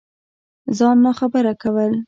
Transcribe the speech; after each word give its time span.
ځان 0.77 0.95
ناخبره 1.05 1.51
كول 1.61 1.91